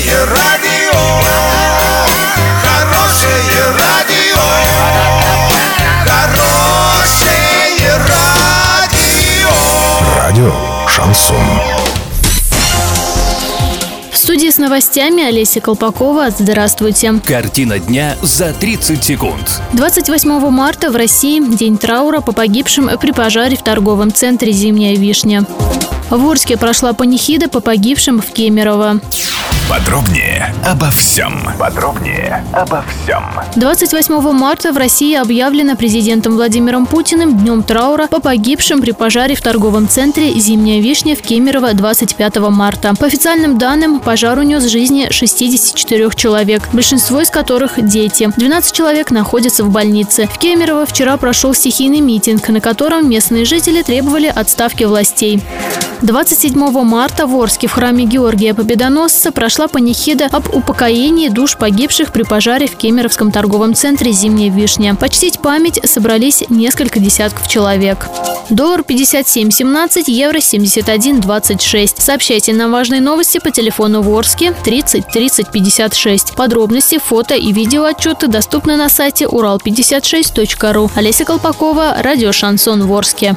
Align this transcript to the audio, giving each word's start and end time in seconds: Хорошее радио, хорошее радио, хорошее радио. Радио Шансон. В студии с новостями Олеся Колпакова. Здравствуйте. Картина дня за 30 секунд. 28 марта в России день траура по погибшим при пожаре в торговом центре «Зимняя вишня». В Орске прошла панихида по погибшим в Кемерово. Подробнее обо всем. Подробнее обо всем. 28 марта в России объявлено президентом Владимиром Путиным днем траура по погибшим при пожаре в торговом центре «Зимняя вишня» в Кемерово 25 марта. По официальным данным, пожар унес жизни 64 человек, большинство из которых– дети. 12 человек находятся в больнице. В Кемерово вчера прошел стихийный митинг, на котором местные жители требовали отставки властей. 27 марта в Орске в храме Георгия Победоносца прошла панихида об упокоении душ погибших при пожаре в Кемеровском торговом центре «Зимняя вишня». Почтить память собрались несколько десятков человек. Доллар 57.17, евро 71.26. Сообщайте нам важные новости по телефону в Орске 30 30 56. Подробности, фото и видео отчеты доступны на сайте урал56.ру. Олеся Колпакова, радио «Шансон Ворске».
Хорошее 0.00 0.24
радио, 0.24 0.98
хорошее 2.62 3.64
радио, 3.78 4.40
хорошее 6.06 7.98
радио. 8.08 9.50
Радио 10.16 10.54
Шансон. 10.88 11.36
В 14.10 14.16
студии 14.16 14.48
с 14.48 14.56
новостями 14.56 15.22
Олеся 15.22 15.60
Колпакова. 15.60 16.30
Здравствуйте. 16.30 17.20
Картина 17.26 17.78
дня 17.78 18.16
за 18.22 18.54
30 18.54 19.04
секунд. 19.04 19.60
28 19.74 20.48
марта 20.48 20.90
в 20.90 20.96
России 20.96 21.40
день 21.40 21.76
траура 21.76 22.20
по 22.22 22.32
погибшим 22.32 22.88
при 22.98 23.10
пожаре 23.12 23.58
в 23.58 23.62
торговом 23.62 24.14
центре 24.14 24.52
«Зимняя 24.52 24.96
вишня». 24.96 25.44
В 26.08 26.26
Орске 26.26 26.56
прошла 26.56 26.94
панихида 26.94 27.48
по 27.48 27.60
погибшим 27.60 28.22
в 28.22 28.32
Кемерово. 28.32 29.00
Подробнее 29.70 30.52
обо 30.66 30.90
всем. 30.90 31.44
Подробнее 31.56 32.44
обо 32.52 32.82
всем. 32.88 33.22
28 33.54 34.32
марта 34.32 34.72
в 34.72 34.76
России 34.76 35.14
объявлено 35.14 35.76
президентом 35.76 36.34
Владимиром 36.34 36.86
Путиным 36.86 37.38
днем 37.38 37.62
траура 37.62 38.08
по 38.08 38.20
погибшим 38.20 38.80
при 38.80 38.90
пожаре 38.90 39.36
в 39.36 39.40
торговом 39.40 39.86
центре 39.88 40.32
«Зимняя 40.32 40.80
вишня» 40.80 41.14
в 41.14 41.22
Кемерово 41.22 41.72
25 41.72 42.38
марта. 42.50 42.96
По 42.98 43.06
официальным 43.06 43.58
данным, 43.58 44.00
пожар 44.00 44.36
унес 44.38 44.64
жизни 44.64 45.06
64 45.08 46.10
человек, 46.16 46.62
большинство 46.72 47.20
из 47.20 47.30
которых– 47.30 47.74
дети. 47.76 48.28
12 48.36 48.72
человек 48.74 49.12
находятся 49.12 49.62
в 49.62 49.70
больнице. 49.70 50.26
В 50.26 50.38
Кемерово 50.38 50.84
вчера 50.84 51.16
прошел 51.16 51.54
стихийный 51.54 52.00
митинг, 52.00 52.48
на 52.48 52.60
котором 52.60 53.08
местные 53.08 53.44
жители 53.44 53.82
требовали 53.82 54.26
отставки 54.26 54.82
властей. 54.82 55.40
27 56.02 56.54
марта 56.84 57.26
в 57.26 57.36
Орске 57.36 57.66
в 57.66 57.72
храме 57.72 58.04
Георгия 58.04 58.54
Победоносца 58.54 59.32
прошла 59.32 59.68
панихида 59.68 60.28
об 60.32 60.54
упокоении 60.54 61.28
душ 61.28 61.56
погибших 61.56 62.12
при 62.12 62.22
пожаре 62.22 62.66
в 62.66 62.76
Кемеровском 62.76 63.30
торговом 63.30 63.74
центре 63.74 64.12
«Зимняя 64.12 64.50
вишня». 64.50 64.94
Почтить 64.94 65.40
память 65.40 65.80
собрались 65.84 66.44
несколько 66.48 67.00
десятков 67.00 67.48
человек. 67.48 68.06
Доллар 68.48 68.80
57.17, 68.80 70.04
евро 70.06 70.38
71.26. 70.38 72.00
Сообщайте 72.00 72.54
нам 72.54 72.72
важные 72.72 73.00
новости 73.00 73.38
по 73.38 73.50
телефону 73.50 74.00
в 74.00 74.10
Орске 74.12 74.54
30 74.64 75.06
30 75.06 75.52
56. 75.52 76.34
Подробности, 76.34 76.98
фото 76.98 77.34
и 77.34 77.52
видео 77.52 77.84
отчеты 77.84 78.26
доступны 78.26 78.76
на 78.76 78.88
сайте 78.88 79.26
урал56.ру. 79.26 80.90
Олеся 80.94 81.24
Колпакова, 81.24 81.96
радио 82.00 82.32
«Шансон 82.32 82.86
Ворске». 82.86 83.36